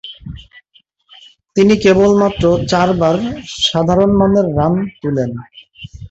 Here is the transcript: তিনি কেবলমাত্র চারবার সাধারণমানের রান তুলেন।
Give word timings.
তিনি 1.55 1.73
কেবলমাত্র 1.83 2.43
চারবার 2.71 3.15
সাধারণমানের 3.63 4.47
রান 4.57 4.73
তুলেন। 5.01 5.31